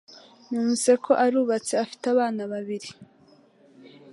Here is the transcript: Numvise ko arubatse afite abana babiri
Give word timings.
Numvise 0.49 0.91
ko 1.03 1.11
arubatse 1.25 1.73
afite 1.83 2.05
abana 2.13 2.41
babiri 2.51 2.89